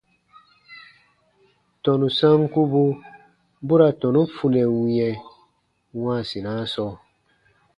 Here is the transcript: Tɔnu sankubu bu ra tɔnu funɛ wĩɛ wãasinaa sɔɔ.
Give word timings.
Tɔnu 1.83 2.07
sankubu 2.17 2.83
bu 3.65 3.73
ra 3.79 3.87
tɔnu 3.99 4.21
funɛ 4.35 4.61
wĩɛ 4.77 5.09
wãasinaa 6.03 6.63
sɔɔ. 6.73 6.93